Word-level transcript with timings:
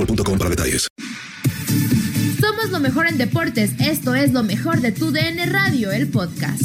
boostmobile.com 0.00 0.38
para 0.38 0.50
detalles. 0.50 0.88
Somos 2.40 2.70
lo 2.70 2.80
mejor 2.80 3.06
en 3.06 3.18
deportes. 3.18 3.78
Esto 3.80 4.14
es 4.14 4.32
lo 4.32 4.42
mejor 4.42 4.80
de 4.80 4.92
tu 4.92 5.12
DN 5.12 5.46
Radio, 5.46 5.90
el 5.92 6.10
podcast. 6.10 6.62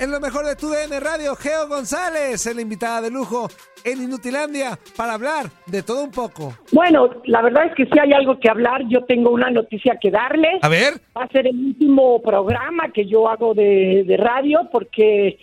En 0.00 0.10
lo 0.10 0.20
mejor 0.20 0.44
de 0.44 0.54
tu 0.56 0.68
DN 0.68 1.00
Radio, 1.00 1.34
Geo 1.34 1.66
González, 1.68 2.46
el 2.46 2.60
invitada 2.60 3.00
de 3.00 3.10
lujo 3.10 3.48
en 3.84 4.02
Inutilandia 4.02 4.78
para 4.96 5.14
hablar 5.14 5.46
de 5.66 5.82
todo 5.82 6.04
un 6.04 6.10
poco. 6.10 6.54
Bueno, 6.72 7.10
la 7.24 7.42
verdad 7.42 7.66
es 7.66 7.74
que 7.74 7.86
si 7.86 7.98
hay 7.98 8.12
algo 8.12 8.38
que 8.38 8.50
hablar. 8.50 8.82
Yo 8.88 9.04
tengo 9.04 9.30
una 9.30 9.50
noticia 9.50 9.96
que 10.00 10.10
darles. 10.10 10.62
A 10.62 10.68
ver. 10.68 10.94
Va 11.16 11.24
a 11.24 11.28
ser 11.28 11.46
el 11.46 11.56
último 11.56 12.20
programa 12.22 12.92
que 12.92 13.06
yo 13.06 13.28
hago 13.28 13.54
de, 13.54 14.04
de 14.06 14.16
radio 14.16 14.68
porque 14.70 15.38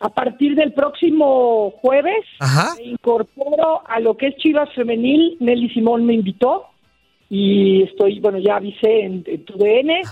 a 0.00 0.08
partir 0.10 0.54
del 0.54 0.72
próximo 0.72 1.72
jueves 1.82 2.24
me 2.78 2.84
incorporo 2.84 3.82
a 3.86 3.98
lo 4.00 4.16
que 4.16 4.28
es 4.28 4.36
Chivas 4.36 4.72
Femenil. 4.74 5.36
Nelly 5.40 5.70
Simón 5.70 6.04
me 6.04 6.14
invitó 6.14 6.66
y 7.30 7.82
estoy, 7.82 8.20
bueno, 8.20 8.38
ya 8.38 8.56
avisé 8.56 9.04
en, 9.04 9.24
en 9.26 9.44
tu 9.44 9.56
DN 9.56 10.02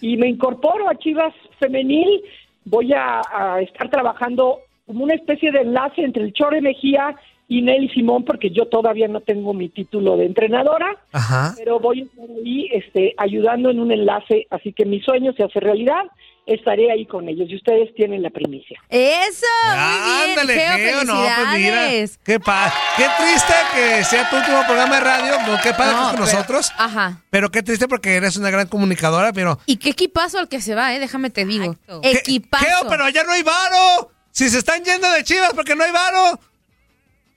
y 0.00 0.16
me 0.16 0.28
incorporo 0.28 0.88
a 0.88 0.96
Chivas 0.96 1.34
Femenil. 1.60 2.22
Voy 2.64 2.92
a, 2.92 3.22
a 3.32 3.60
estar 3.60 3.88
trabajando 3.90 4.60
como 4.86 5.04
una 5.04 5.14
especie 5.14 5.52
de 5.52 5.60
enlace 5.60 6.02
entre 6.02 6.24
el 6.24 6.32
Chore 6.32 6.60
Mejía 6.60 7.14
y 7.50 7.62
Nelly 7.62 7.88
Simón, 7.90 8.24
porque 8.24 8.50
yo 8.50 8.66
todavía 8.66 9.08
no 9.08 9.20
tengo 9.20 9.54
mi 9.54 9.68
título 9.70 10.16
de 10.18 10.26
entrenadora, 10.26 10.86
Ajá. 11.12 11.54
pero 11.56 11.80
voy 11.80 12.02
a 12.02 12.04
estar 12.04 12.26
ahí 12.44 12.68
este, 12.72 13.14
ayudando 13.16 13.70
en 13.70 13.80
un 13.80 13.90
enlace, 13.90 14.46
así 14.50 14.72
que 14.74 14.84
mi 14.84 15.00
sueño 15.00 15.32
se 15.34 15.44
hace 15.44 15.58
realidad, 15.58 16.02
estaré 16.44 16.90
ahí 16.92 17.04
con 17.06 17.28
ellos 17.28 17.48
y 17.50 17.56
ustedes 17.56 17.94
tienen 17.94 18.22
la 18.22 18.30
primicia. 18.30 18.78
Eso, 18.90 19.46
muy 19.64 20.30
Ándale, 20.30 20.54
bien, 20.54 20.72
Geo, 20.72 20.78
Geo, 20.78 21.04
no, 21.04 21.14
pues 21.14 21.58
mira. 21.60 21.88
Qué, 22.24 22.40
pa 22.40 22.72
qué 22.96 23.04
triste 23.18 23.54
que 23.74 24.04
sea 24.04 24.28
tu 24.30 24.36
último 24.36 24.62
programa 24.66 24.94
de 24.96 25.00
radio, 25.00 25.32
no, 25.46 25.58
qué 25.62 25.72
padre 25.72 25.92
No, 25.94 25.98
que 26.00 26.04
con 26.04 26.10
pero- 26.12 26.24
nosotros, 26.26 26.70
Ajá. 26.76 27.22
pero 27.30 27.50
qué 27.50 27.62
triste 27.62 27.88
porque 27.88 28.14
eres 28.16 28.36
una 28.36 28.50
gran 28.50 28.66
comunicadora, 28.66 29.32
pero... 29.32 29.58
Y 29.66 29.76
qué 29.76 29.90
equipazo 29.90 30.38
al 30.38 30.48
que 30.48 30.60
se 30.60 30.74
va, 30.74 30.94
eh, 30.94 30.98
déjame 31.00 31.30
te 31.30 31.44
digo. 31.46 31.76
¿Qué- 32.02 32.10
Equipazo. 32.12 32.64
Geo, 32.64 32.88
pero 32.90 33.04
allá 33.04 33.24
no 33.24 33.32
hay 33.32 33.42
varo. 33.42 34.10
Si 34.30 34.48
se 34.50 34.58
están 34.58 34.84
yendo 34.84 35.10
de 35.10 35.24
chivas 35.24 35.52
porque 35.54 35.74
no 35.74 35.82
hay 35.82 35.90
varo. 35.90 36.38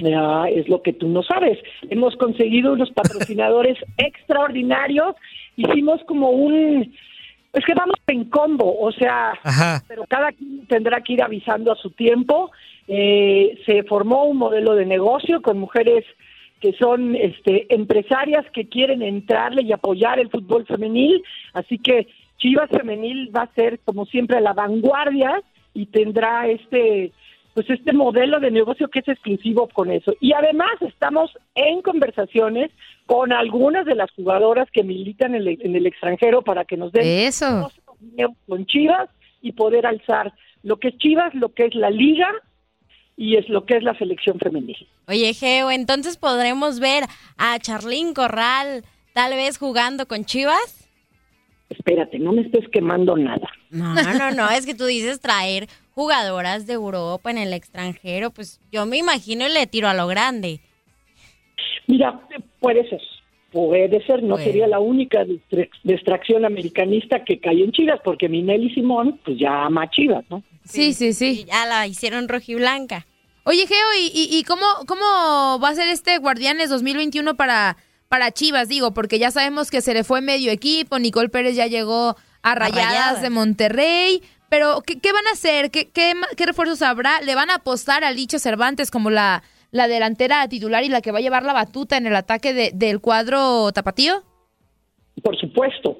Ya, 0.01 0.45
es 0.49 0.67
lo 0.67 0.81
que 0.81 0.93
tú 0.93 1.07
no 1.07 1.21
sabes. 1.21 1.59
Hemos 1.89 2.15
conseguido 2.15 2.73
unos 2.73 2.91
patrocinadores 2.91 3.77
extraordinarios. 3.97 5.15
Hicimos 5.55 6.01
como 6.05 6.31
un... 6.31 6.93
Es 7.53 7.65
que 7.65 7.73
vamos 7.73 7.97
en 8.07 8.25
combo, 8.25 8.79
o 8.79 8.91
sea, 8.93 9.33
Ajá. 9.43 9.83
pero 9.87 10.05
cada 10.07 10.31
quien 10.31 10.65
tendrá 10.67 11.01
que 11.01 11.13
ir 11.13 11.21
avisando 11.21 11.71
a 11.71 11.75
su 11.75 11.91
tiempo. 11.91 12.49
Eh, 12.87 13.59
se 13.65 13.83
formó 13.83 14.23
un 14.23 14.37
modelo 14.37 14.73
de 14.73 14.85
negocio 14.85 15.41
con 15.41 15.59
mujeres 15.59 16.05
que 16.61 16.73
son 16.73 17.15
este, 17.15 17.73
empresarias 17.73 18.45
que 18.53 18.69
quieren 18.69 19.01
entrarle 19.01 19.63
y 19.63 19.73
apoyar 19.73 20.19
el 20.19 20.29
fútbol 20.29 20.65
femenil. 20.65 21.21
Así 21.53 21.77
que 21.77 22.07
Chivas 22.37 22.69
Femenil 22.69 23.35
va 23.35 23.43
a 23.43 23.53
ser, 23.53 23.79
como 23.79 24.05
siempre, 24.05 24.37
a 24.37 24.41
la 24.41 24.53
vanguardia 24.53 25.41
y 25.73 25.87
tendrá 25.87 26.47
este 26.47 27.11
pues 27.53 27.69
este 27.69 27.93
modelo 27.93 28.39
de 28.39 28.51
negocio 28.51 28.87
que 28.87 28.99
es 28.99 29.07
exclusivo 29.07 29.67
con 29.67 29.91
eso. 29.91 30.13
Y 30.19 30.33
además 30.33 30.71
estamos 30.81 31.31
en 31.55 31.81
conversaciones 31.81 32.71
con 33.05 33.33
algunas 33.33 33.85
de 33.85 33.95
las 33.95 34.11
jugadoras 34.11 34.69
que 34.71 34.83
militan 34.83 35.35
en 35.35 35.47
el, 35.47 35.59
en 35.61 35.75
el 35.75 35.85
extranjero 35.85 36.41
para 36.41 36.65
que 36.65 36.77
nos 36.77 36.91
den 36.91 37.05
Eso. 37.05 37.69
con 38.47 38.65
Chivas 38.65 39.09
y 39.41 39.51
poder 39.51 39.85
alzar 39.85 40.33
lo 40.63 40.77
que 40.77 40.89
es 40.89 40.97
Chivas, 40.97 41.33
lo 41.33 41.53
que 41.53 41.65
es 41.65 41.75
la 41.75 41.89
liga 41.89 42.29
y 43.17 43.35
es 43.35 43.49
lo 43.49 43.65
que 43.65 43.77
es 43.77 43.83
la 43.83 43.97
selección 43.97 44.39
femenil. 44.39 44.87
Oye, 45.07 45.33
Geo, 45.33 45.71
entonces 45.71 46.17
podremos 46.17 46.79
ver 46.79 47.03
a 47.37 47.59
Charlín 47.59 48.13
Corral 48.13 48.83
tal 49.13 49.33
vez 49.33 49.57
jugando 49.57 50.07
con 50.07 50.25
Chivas. 50.25 50.80
Espérate, 51.71 52.19
no 52.19 52.33
me 52.33 52.41
estés 52.41 52.67
quemando 52.69 53.15
nada. 53.17 53.47
No, 53.69 53.93
no, 53.95 54.31
no, 54.31 54.49
es 54.51 54.65
que 54.65 54.75
tú 54.75 54.85
dices 54.85 55.19
traer 55.21 55.67
jugadoras 55.95 56.67
de 56.67 56.73
Europa 56.73 57.31
en 57.31 57.37
el 57.37 57.53
extranjero, 57.53 58.29
pues 58.31 58.59
yo 58.71 58.85
me 58.85 58.97
imagino 58.97 59.47
y 59.47 59.51
le 59.51 59.65
tiro 59.67 59.87
a 59.87 59.93
lo 59.93 60.07
grande. 60.07 60.59
Mira, 61.87 62.21
puede 62.59 62.87
ser, 62.89 63.01
puede 63.51 64.05
ser, 64.05 64.21
no 64.23 64.35
Bueno. 64.35 64.43
sería 64.45 64.67
la 64.67 64.79
única 64.79 65.23
distra- 65.25 65.69
distracción 65.83 66.45
americanista 66.45 67.23
que 67.23 67.39
cae 67.39 67.63
en 67.63 67.71
Chivas, 67.71 67.99
porque 68.03 68.29
Minelli 68.29 68.73
Simón 68.73 69.19
pues 69.23 69.37
ya 69.39 69.65
ama 69.65 69.83
a 69.83 69.89
Chivas, 69.89 70.23
¿no? 70.29 70.43
Sí, 70.63 70.93
sí, 70.93 71.13
sí. 71.13 71.45
Ya 71.47 71.65
la 71.65 71.87
hicieron 71.87 72.27
rojiblanca. 72.27 73.05
Oye, 73.43 73.65
Geo, 73.65 73.87
¿y, 73.99 74.07
y, 74.13 74.37
y 74.37 74.43
cómo, 74.43 74.65
cómo 74.87 75.59
va 75.59 75.69
a 75.69 75.75
ser 75.75 75.87
este 75.89 76.17
Guardianes 76.19 76.69
2021 76.69 77.35
para, 77.35 77.75
para 78.11 78.31
Chivas? 78.31 78.67
Digo, 78.67 78.93
porque 78.93 79.17
ya 79.19 79.31
sabemos 79.31 79.71
que 79.71 79.79
se 79.81 79.93
le 79.93 80.03
fue 80.03 80.19
medio 80.21 80.51
equipo, 80.51 80.99
Nicole 80.99 81.29
Pérez 81.29 81.55
ya 81.55 81.65
llegó 81.67 82.17
a 82.43 82.55
Rayadas, 82.55 82.85
Rayadas. 82.85 83.21
de 83.21 83.29
Monterrey, 83.29 84.21
pero 84.49 84.81
¿qué, 84.85 84.99
qué 84.99 85.13
van 85.13 85.25
a 85.27 85.31
hacer? 85.31 85.71
¿Qué, 85.71 85.89
qué, 85.89 86.13
qué 86.35 86.45
refuerzos 86.45 86.81
habrá? 86.81 87.21
¿Le 87.21 87.35
van 87.35 87.49
a 87.49 87.55
apostar 87.55 88.03
a 88.03 88.11
Licha 88.11 88.37
Cervantes 88.37 88.91
como 88.91 89.09
la, 89.09 89.43
la 89.71 89.87
delantera 89.87 90.45
titular 90.49 90.83
y 90.83 90.89
la 90.89 90.99
que 91.01 91.11
va 91.11 91.19
a 91.19 91.21
llevar 91.21 91.43
la 91.43 91.53
batuta 91.53 91.95
en 91.95 92.05
el 92.05 92.15
ataque 92.15 92.53
de- 92.53 92.71
del 92.73 92.99
cuadro 92.99 93.71
tapatío? 93.71 94.23
Por 95.23 95.37
supuesto. 95.39 95.97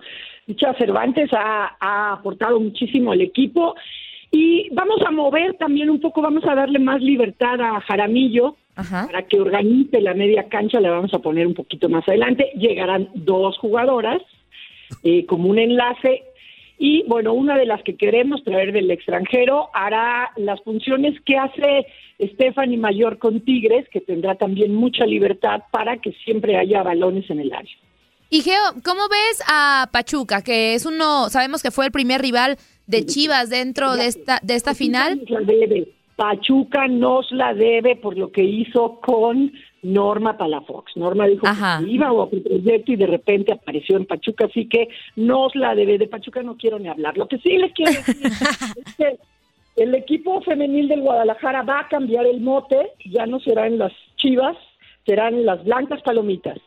Dicha 0.48 0.74
Cervantes 0.78 1.30
ha, 1.34 1.78
ha 1.80 2.14
aportado 2.14 2.60
muchísimo 2.60 3.12
al 3.14 3.22
equipo 3.22 3.76
y 4.32 4.68
vamos 4.74 4.98
a 5.08 5.12
mover 5.12 5.56
también 5.58 5.90
un 5.90 6.02
poco, 6.02 6.22
vamos 6.22 6.44
a 6.46 6.56
darle 6.56 6.80
más 6.80 7.02
libertad 7.02 7.60
a 7.62 7.80
Jaramillo 7.82 8.58
Ajá. 8.82 9.08
para 9.08 9.24
que 9.24 9.40
organice 9.40 10.02
la 10.02 10.14
media 10.14 10.48
cancha, 10.50 10.80
le 10.80 10.90
vamos 10.90 11.14
a 11.14 11.20
poner 11.20 11.48
un 11.48 11.54
poquito 11.54 11.90
más 11.90 12.08
adelante. 12.08 12.52
Llegarán 12.56 13.10
dos 13.14 13.58
jugadoras 13.58 14.22
eh, 15.04 15.26
como 15.26 15.50
un 15.50 15.58
enlace 15.58 16.24
Y 16.78 17.04
bueno, 17.08 17.34
una 17.34 17.58
de 17.58 17.66
las 17.66 17.84
que 17.84 17.96
queremos 17.96 18.44
traer 18.44 18.72
del 18.74 18.90
extranjero 18.90 19.70
hará 19.74 20.32
las 20.36 20.62
funciones 20.64 21.20
que 21.22 21.38
hace 21.38 21.86
Stephanie 22.20 22.78
Mayor 22.78 23.20
con 23.20 23.42
Tigres, 23.42 23.88
que 23.90 24.02
tendrá 24.02 24.36
también 24.36 24.74
mucha 24.74 25.06
libertad 25.06 25.62
para 25.72 25.98
que 25.98 26.12
siempre 26.26 26.58
haya 26.58 26.82
balones 26.84 27.30
en 27.30 27.40
el 27.40 27.54
área. 27.54 27.76
Y 28.32 28.42
Geo, 28.42 28.62
¿cómo 28.84 29.02
ves 29.10 29.44
a 29.48 29.90
Pachuca, 29.92 30.42
que 30.42 30.74
es 30.74 30.86
uno, 30.86 31.30
sabemos 31.30 31.62
que 31.62 31.70
fue 31.70 31.86
el 31.86 31.92
primer 31.92 32.22
rival 32.22 32.58
de 32.88 33.06
Chivas 33.06 33.50
dentro 33.50 33.96
de 33.96 34.08
esta, 34.08 34.40
de 34.42 34.56
esta 34.56 34.74
final? 34.74 35.22
Pachuca 36.16 36.88
nos 36.88 37.32
la 37.32 37.54
debe 37.54 37.96
por 37.96 38.18
lo 38.18 38.32
que 38.32 38.44
hizo 38.44 39.00
con 39.02 39.52
Norma 39.82 40.38
Palafox. 40.38 40.96
Norma 40.96 41.26
dijo 41.26 41.48
que 41.48 41.90
iba 41.90 42.08
a 42.08 42.14
otro 42.14 42.42
proyecto 42.42 42.92
y 42.92 42.96
de 42.96 43.08
repente 43.08 43.52
apareció 43.52 43.98
en 43.98 44.06
Pachuca, 44.06 44.46
así 44.46 44.68
que 44.68 44.90
nos 45.16 45.56
la 45.56 45.74
debe. 45.74 45.98
De 45.98 46.08
Pachuca 46.08 46.44
no 46.44 46.58
quiero 46.58 46.78
ni 46.80 46.88
hablar. 46.88 47.18
Lo 47.18 47.28
que 47.28 47.40
sí 47.40 47.58
les 47.58 47.74
quiero 47.74 47.92
decir 47.92 48.16
es 48.86 48.96
que 48.96 49.18
el 49.78 49.96
equipo 49.96 50.42
femenil 50.42 50.88
del 50.88 51.02
Guadalajara 51.02 51.64
va 51.64 51.80
a 51.80 51.88
cambiar 51.88 52.26
el 52.26 52.42
mote, 52.42 52.92
ya 53.06 53.26
no 53.26 53.40
serán 53.40 53.78
las 53.78 53.94
chivas, 54.18 54.58
serán 55.06 55.46
las 55.46 55.64
blancas 55.64 56.02
palomitas. 56.04 56.60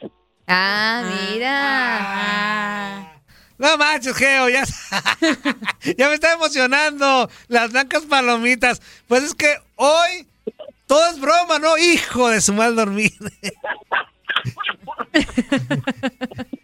Ah, 0.47 1.03
mira. 1.33 1.51
Ah. 1.53 3.14
No 3.59 3.79
manches, 3.79 4.17
Geo, 4.17 4.49
ya, 4.49 4.65
ya 5.97 6.09
me 6.09 6.15
está 6.15 6.33
emocionando. 6.33 7.31
Las 7.49 7.71
blancas 7.73 8.03
palomitas. 8.05 8.83
Pues 9.07 9.23
es 9.23 9.35
que 9.35 9.57
hoy 9.77 10.27
todo 10.87 11.07
es 11.11 11.21
broma, 11.21 11.59
¿no? 11.59 11.79
Hijo 11.79 12.29
de 12.29 12.41
su 12.41 12.53
mal 12.53 12.75
dormir. 12.77 13.13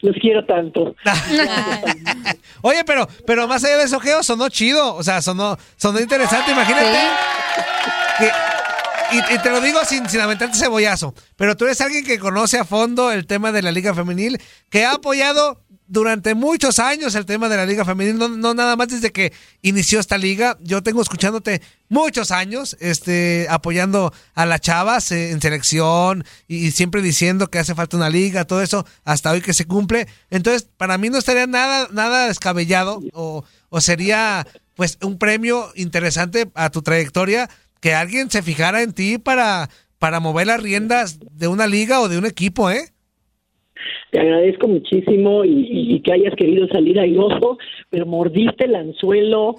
Los 0.00 0.14
quiero 0.20 0.44
tanto. 0.44 0.94
Oye, 2.62 2.84
pero, 2.84 3.08
pero 3.26 3.48
más 3.48 3.64
allá 3.64 3.78
de 3.78 3.84
eso, 3.84 3.98
Geo, 4.00 4.22
sonó 4.22 4.48
chido. 4.48 4.94
O 4.94 5.02
sea, 5.02 5.22
sonó, 5.22 5.58
sonó 5.76 6.00
interesante. 6.00 6.52
Imagínate. 6.52 6.98
y, 9.12 9.38
te 9.38 9.50
lo 9.50 9.60
digo 9.60 9.80
sin, 9.84 10.08
sin 10.08 10.20
aventarte 10.20 10.56
cebollazo. 10.56 11.14
Pero 11.36 11.56
tú 11.56 11.64
eres 11.64 11.80
alguien 11.80 12.04
que 12.04 12.18
conoce 12.18 12.58
a 12.58 12.64
fondo 12.64 13.10
el 13.10 13.26
tema 13.26 13.52
de 13.52 13.62
la 13.62 13.72
Liga 13.72 13.94
Femenil, 13.94 14.40
que 14.70 14.84
ha 14.84 14.92
apoyado 14.92 15.60
durante 15.88 16.34
muchos 16.34 16.78
años 16.78 17.14
el 17.14 17.24
tema 17.24 17.48
de 17.48 17.56
la 17.56 17.66
Liga 17.66 17.84
Femenil, 17.84 18.18
no, 18.18 18.54
nada 18.54 18.76
más 18.76 18.88
desde 18.88 19.10
que 19.10 19.32
inició 19.62 19.98
esta 19.98 20.18
liga. 20.18 20.56
Yo 20.60 20.82
tengo 20.82 21.02
escuchándote 21.02 21.62
muchos 21.88 22.30
años, 22.30 22.76
este, 22.78 23.46
apoyando 23.50 24.12
a 24.34 24.46
las 24.46 24.60
chavas 24.60 25.10
eh, 25.10 25.30
en 25.30 25.40
selección 25.40 26.24
y, 26.46 26.70
siempre 26.72 27.02
diciendo 27.02 27.48
que 27.48 27.58
hace 27.58 27.74
falta 27.74 27.96
una 27.96 28.10
liga, 28.10 28.44
todo 28.44 28.62
eso, 28.62 28.86
hasta 29.04 29.30
hoy 29.32 29.40
que 29.40 29.54
se 29.54 29.66
cumple. 29.66 30.06
Entonces, 30.30 30.68
para 30.76 30.98
mí 30.98 31.08
no 31.08 31.18
estaría 31.18 31.46
nada, 31.46 31.88
nada 31.90 32.28
descabellado 32.28 33.00
o, 33.14 33.44
o 33.70 33.80
sería 33.80 34.46
pues 34.74 34.98
un 35.02 35.18
premio 35.18 35.72
interesante 35.74 36.50
a 36.54 36.70
tu 36.70 36.82
trayectoria 36.82 37.48
que 37.80 37.94
alguien 37.94 38.30
se 38.30 38.42
fijara 38.42 38.82
en 38.82 38.92
ti 38.92 39.18
para, 39.18 39.70
para 39.98 40.20
mover 40.20 40.48
las 40.48 40.62
riendas 40.62 41.18
de 41.32 41.48
una 41.48 41.66
liga 41.66 42.00
o 42.00 42.08
de 42.08 42.18
un 42.18 42.26
equipo, 42.26 42.70
¿eh? 42.70 42.92
Te 44.10 44.20
agradezco 44.20 44.68
muchísimo 44.68 45.44
y, 45.44 46.00
que 46.02 46.12
hayas 46.12 46.34
querido 46.34 46.66
salir 46.68 46.98
airoso, 46.98 47.58
pero 47.90 48.06
mordiste 48.06 48.64
el 48.64 48.74
anzuelo 48.74 49.56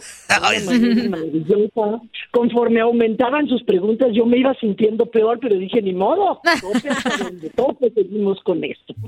maravillosa. 1.09 2.01
Conforme 2.31 2.79
aumentaban 2.81 3.47
sus 3.47 3.63
preguntas, 3.63 4.09
yo 4.13 4.25
me 4.25 4.37
iba 4.37 4.53
sintiendo 4.55 5.05
peor, 5.05 5.39
pero 5.39 5.55
dije, 5.55 5.81
ni 5.81 5.93
modo, 5.93 6.41
todos 7.55 7.77
seguimos 7.95 8.39
con 8.41 8.63
esto. 8.63 8.93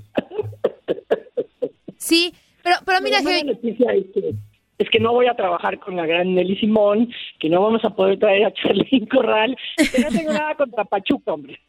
Sí, 1.98 2.34
pero, 2.64 2.78
pero 2.84 3.00
mira, 3.00 3.22
la 3.22 3.44
noticia 3.44 3.94
es 3.94 4.06
que, 4.12 4.34
es 4.80 4.90
que 4.90 5.00
no 5.00 5.14
voy 5.14 5.28
a 5.28 5.36
trabajar 5.36 5.80
con 5.80 5.96
la 5.96 6.08
gran 6.08 6.34
Nelly 6.34 6.58
Simón, 6.58 7.14
que 7.40 7.48
no 7.48 7.62
vamos 7.62 7.86
a 7.86 7.92
poder 7.92 8.18
traer 8.18 8.46
a 8.46 8.54
Charlene 8.54 9.08
Corral, 9.08 9.56
que 9.78 10.02
no 10.02 10.10
tengo 10.10 10.34
nada 10.34 10.56
contra 10.56 10.84
Pachuca, 10.84 11.34
hombre. 11.34 11.60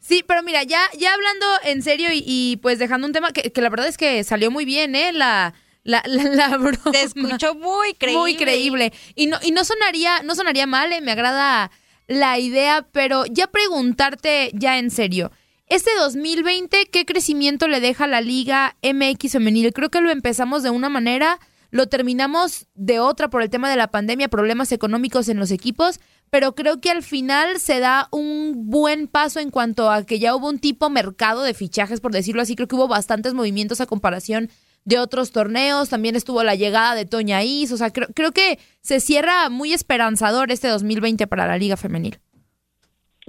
Sí, 0.00 0.24
pero 0.26 0.42
mira, 0.42 0.62
ya, 0.62 0.80
ya 0.98 1.12
hablando 1.14 1.46
en 1.64 1.82
serio 1.82 2.08
y, 2.12 2.58
pues 2.62 2.78
dejando 2.78 3.06
un 3.06 3.12
tema 3.12 3.32
que, 3.32 3.52
la 3.60 3.68
verdad 3.68 3.86
es 3.86 3.98
que 3.98 4.24
salió 4.24 4.50
muy 4.50 4.64
bien, 4.64 4.94
¿eh? 4.94 5.12
La, 5.12 5.54
la, 5.84 6.02
la, 6.06 6.48
broma. 6.56 6.90
Te 6.90 7.02
escuchó 7.02 7.54
muy 7.54 7.94
creíble. 7.94 8.18
Muy 8.18 8.36
creíble. 8.36 8.92
Y 9.14 9.26
no, 9.26 9.38
y 9.42 9.52
no 9.52 9.64
sonaría, 9.64 10.22
no 10.22 10.34
sonaría 10.34 10.66
mal, 10.66 10.92
¿eh? 10.92 11.00
me 11.00 11.12
agrada 11.12 11.70
la 12.06 12.38
idea, 12.38 12.88
pero 12.90 13.24
ya 13.26 13.46
preguntarte 13.46 14.50
ya 14.54 14.78
en 14.78 14.90
serio. 14.90 15.30
Este 15.68 15.90
2020, 15.96 16.86
¿qué 16.86 17.04
crecimiento 17.04 17.68
le 17.68 17.78
deja 17.78 18.08
la 18.08 18.20
Liga 18.20 18.76
MX 18.82 19.32
Femenil? 19.32 19.72
Creo 19.72 19.90
que 19.90 20.00
lo 20.00 20.10
empezamos 20.10 20.64
de 20.64 20.70
una 20.70 20.88
manera, 20.88 21.38
lo 21.70 21.86
terminamos 21.86 22.66
de 22.74 22.98
otra 22.98 23.30
por 23.30 23.42
el 23.42 23.50
tema 23.50 23.70
de 23.70 23.76
la 23.76 23.92
pandemia, 23.92 24.26
problemas 24.26 24.72
económicos 24.72 25.28
en 25.28 25.38
los 25.38 25.52
equipos, 25.52 26.00
pero 26.30 26.54
creo 26.54 26.80
que 26.80 26.90
al 26.90 27.02
final 27.02 27.58
se 27.58 27.80
da 27.80 28.08
un 28.12 28.70
buen 28.70 29.08
paso 29.08 29.40
en 29.40 29.50
cuanto 29.50 29.90
a 29.90 30.06
que 30.06 30.18
ya 30.18 30.34
hubo 30.34 30.48
un 30.48 30.60
tipo 30.60 30.88
mercado 30.88 31.42
de 31.42 31.54
fichajes, 31.54 32.00
por 32.00 32.12
decirlo 32.12 32.40
así. 32.40 32.54
Creo 32.54 32.68
que 32.68 32.76
hubo 32.76 32.88
bastantes 32.88 33.34
movimientos 33.34 33.80
a 33.80 33.86
comparación 33.86 34.48
de 34.84 34.98
otros 34.98 35.32
torneos. 35.32 35.90
También 35.90 36.14
estuvo 36.14 36.44
la 36.44 36.54
llegada 36.54 36.94
de 36.94 37.04
Toña 37.04 37.42
Is. 37.42 37.72
O 37.72 37.76
sea, 37.76 37.90
creo, 37.90 38.08
creo 38.14 38.30
que 38.30 38.58
se 38.80 39.00
cierra 39.00 39.50
muy 39.50 39.72
esperanzador 39.72 40.52
este 40.52 40.68
2020 40.68 41.26
para 41.26 41.48
la 41.48 41.58
Liga 41.58 41.76
Femenil. 41.76 42.18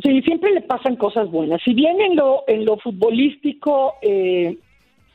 Sí, 0.04 0.22
siempre 0.22 0.52
le 0.52 0.62
pasan 0.62 0.96
cosas 0.96 1.30
buenas. 1.30 1.62
Si 1.64 1.74
bien 1.74 2.00
en 2.02 2.16
lo, 2.16 2.44
en 2.48 2.66
lo 2.66 2.78
futbolístico 2.78 3.96
eh, 4.02 4.58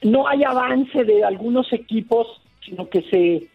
no 0.03 0.29
hay 0.29 0.45
avance 0.45 1.05
de 1.05 1.25
algunos 1.25 1.73
equipos, 1.73 2.27
sino 2.65 2.89
que 2.89 3.03
se 3.11 3.49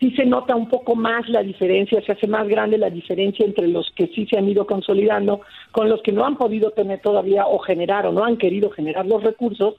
sí 0.00 0.10
se 0.12 0.24
nota 0.24 0.56
un 0.56 0.68
poco 0.68 0.96
más 0.96 1.28
la 1.28 1.42
diferencia, 1.42 2.00
se 2.00 2.12
hace 2.12 2.26
más 2.26 2.48
grande 2.48 2.78
la 2.78 2.88
diferencia 2.88 3.44
entre 3.44 3.68
los 3.68 3.90
que 3.94 4.06
sí 4.08 4.26
se 4.26 4.38
han 4.38 4.48
ido 4.48 4.66
consolidando 4.66 5.42
con 5.72 5.90
los 5.90 6.00
que 6.02 6.12
no 6.12 6.24
han 6.24 6.36
podido 6.36 6.70
tener 6.70 7.00
todavía 7.00 7.46
o 7.46 7.58
generar 7.58 8.06
o 8.06 8.12
no 8.12 8.24
han 8.24 8.38
querido 8.38 8.70
generar 8.70 9.06
los 9.06 9.22
recursos. 9.22 9.74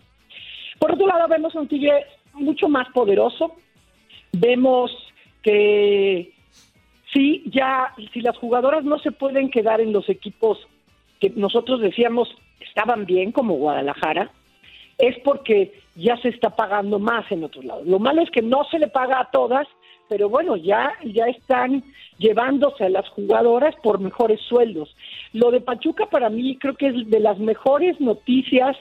Por 0.77 0.93
otro 0.93 1.07
lado, 1.07 1.27
vemos 1.27 1.55
un 1.55 1.67
Tigre 1.67 2.05
mucho 2.33 2.69
más 2.69 2.87
poderoso, 2.89 3.55
vemos 4.31 4.91
que 5.41 6.31
sí, 7.11 7.43
ya, 7.47 7.93
si 8.13 8.21
las 8.21 8.37
jugadoras 8.37 8.83
no 8.83 8.99
se 8.99 9.11
pueden 9.11 9.49
quedar 9.49 9.81
en 9.81 9.91
los 9.91 10.07
equipos 10.07 10.59
que 11.19 11.31
nosotros 11.35 11.81
decíamos 11.81 12.29
estaban 12.59 13.05
bien, 13.05 13.31
como 13.31 13.55
Guadalajara, 13.55 14.31
es 14.99 15.17
porque 15.23 15.73
ya 15.95 16.15
se 16.17 16.29
está 16.29 16.51
pagando 16.51 16.99
más 16.99 17.29
en 17.31 17.43
otros 17.43 17.65
lados. 17.65 17.87
Lo 17.87 17.97
malo 17.97 18.21
es 18.21 18.29
que 18.29 18.43
no 18.43 18.63
se 18.65 18.77
le 18.77 18.87
paga 18.87 19.19
a 19.19 19.31
todas 19.31 19.67
pero 20.11 20.27
bueno, 20.27 20.57
ya, 20.57 20.91
ya 21.05 21.27
están 21.27 21.85
llevándose 22.17 22.83
a 22.83 22.89
las 22.89 23.07
jugadoras 23.07 23.73
por 23.81 24.01
mejores 24.01 24.41
sueldos. 24.41 24.93
Lo 25.31 25.51
de 25.51 25.61
Pachuca 25.61 26.07
para 26.07 26.29
mí 26.29 26.57
creo 26.57 26.75
que 26.75 26.87
es 26.87 27.09
de 27.09 27.21
las 27.21 27.39
mejores 27.39 27.97
noticias 28.01 28.75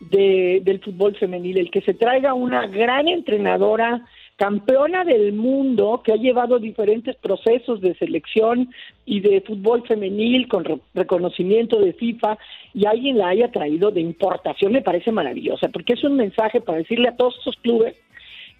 de, 0.00 0.60
del 0.62 0.80
fútbol 0.80 1.16
femenil, 1.16 1.56
el 1.56 1.70
que 1.70 1.80
se 1.80 1.94
traiga 1.94 2.34
una 2.34 2.66
gran 2.66 3.08
entrenadora, 3.08 4.04
campeona 4.36 5.02
del 5.04 5.32
mundo, 5.32 6.02
que 6.04 6.12
ha 6.12 6.16
llevado 6.16 6.58
diferentes 6.58 7.16
procesos 7.16 7.80
de 7.80 7.94
selección 7.94 8.68
y 9.06 9.20
de 9.20 9.40
fútbol 9.40 9.82
femenil 9.88 10.46
con 10.46 10.82
reconocimiento 10.92 11.80
de 11.80 11.94
FIFA 11.94 12.36
y 12.74 12.84
alguien 12.84 13.16
la 13.16 13.28
haya 13.28 13.50
traído 13.50 13.90
de 13.90 14.02
importación, 14.02 14.72
me 14.72 14.82
parece 14.82 15.10
maravillosa, 15.10 15.68
porque 15.68 15.94
es 15.94 16.04
un 16.04 16.16
mensaje 16.16 16.60
para 16.60 16.76
decirle 16.76 17.08
a 17.08 17.16
todos 17.16 17.38
esos 17.38 17.56
clubes 17.62 17.96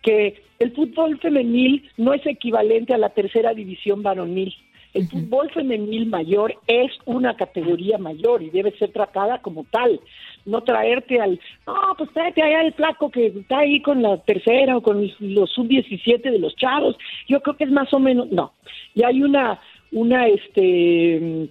que 0.07 0.41
el 0.61 0.73
fútbol 0.73 1.19
femenil 1.19 1.91
no 1.97 2.15
es 2.15 2.25
equivalente 2.25 2.95
a 2.95 2.99
la 2.99 3.11
tercera 3.11 3.53
división 3.53 4.03
varonil. 4.03 4.55
El 4.95 5.09
fútbol 5.09 5.51
femenil 5.51 6.07
mayor 6.07 6.55
es 6.67 6.91
una 7.05 7.37
categoría 7.37 7.99
mayor 7.99 8.43
y 8.43 8.49
debe 8.49 8.71
ser 8.79 8.93
tratada 8.93 9.43
como 9.43 9.65
tal. 9.65 10.01
No 10.47 10.63
traerte 10.63 11.21
al, 11.21 11.39
no, 11.67 11.75
pues 11.99 12.11
tráete 12.15 12.41
allá 12.41 12.63
el 12.63 12.73
flaco 12.73 13.11
que 13.11 13.27
está 13.27 13.59
ahí 13.59 13.83
con 13.83 14.01
la 14.01 14.17
tercera 14.19 14.77
o 14.77 14.83
con 14.83 15.03
los 15.19 15.51
sub-17 15.51 16.23
de 16.23 16.39
los 16.39 16.55
chavos. 16.57 16.97
Yo 17.29 17.41
creo 17.41 17.57
que 17.57 17.65
es 17.65 17.71
más 17.71 17.93
o 17.93 17.99
menos, 17.99 18.31
no. 18.31 18.53
Y 18.95 19.03
hay 19.03 19.23
una, 19.23 19.61
una 19.91 20.29
este, 20.29 21.49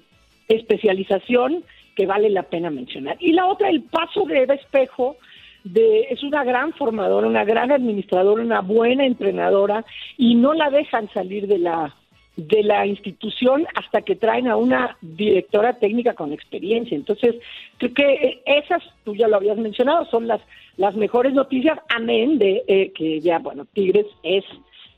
especialización 0.48 1.64
que 1.96 2.08
vale 2.08 2.30
la 2.30 2.44
pena 2.44 2.72
mencionar. 2.72 3.18
Y 3.20 3.34
la 3.34 3.46
otra, 3.46 3.70
el 3.70 3.84
paso 3.84 4.24
de 4.26 4.42
Eva 4.42 4.56
Espejo, 4.56 5.18
de, 5.66 6.04
es 6.12 6.24
una 6.24 6.44
gran 6.44 6.72
formadora, 6.74 7.28
una 7.28 7.44
gran 7.44 7.72
administradora, 7.72 8.42
una 8.42 8.62
buena 8.62 9.06
entrenadora 9.06 9.84
y 10.18 10.36
no 10.36 10.54
la 10.54 10.70
dejan 10.70 11.10
salir 11.12 11.48
de 11.48 11.60
la 11.60 11.94
de 12.38 12.64
la 12.64 12.86
institución 12.86 13.66
hasta 13.76 14.02
que 14.02 14.18
traen 14.18 14.50
a 14.50 14.58
una 14.58 14.98
directora 15.02 15.80
técnica 15.80 16.16
con 16.16 16.34
experiencia. 16.34 16.94
Entonces, 16.94 17.36
creo 17.78 17.94
que 17.94 18.42
esas, 18.46 18.84
tú 19.06 19.16
ya 19.16 19.30
lo 19.30 19.38
habías 19.38 19.58
mencionado, 19.58 20.06
son 20.08 20.28
las, 20.28 20.42
las 20.76 20.96
mejores 20.96 21.34
noticias, 21.34 21.80
amén 21.88 22.38
de 22.38 22.62
eh, 22.68 22.92
que 22.94 23.22
ya, 23.22 23.40
bueno, 23.40 23.66
Tigres 23.74 24.08
es 24.22 24.44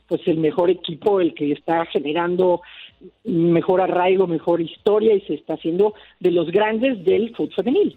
pues 0.08 0.26
el 0.26 0.38
mejor 0.38 0.68
equipo, 0.70 1.20
el 1.20 1.32
que 1.32 1.52
está 1.52 1.84
generando 1.86 2.62
mejor 3.24 3.82
arraigo, 3.82 4.26
mejor 4.26 4.60
historia 4.60 5.14
y 5.14 5.20
se 5.20 5.34
está 5.34 5.54
haciendo 5.54 5.94
de 6.18 6.32
los 6.32 6.50
grandes 6.50 7.04
del 7.04 7.36
fútbol 7.36 7.54
femenil. 7.54 7.96